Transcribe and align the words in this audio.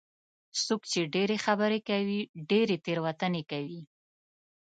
څوک 0.65 0.81
چې 0.91 0.99
ډېرې 1.13 1.37
خبرې 1.45 1.79
کوي، 1.89 2.19
ډېرې 2.49 2.75
تېروتنې 2.85 3.43
کوي. 3.51 3.81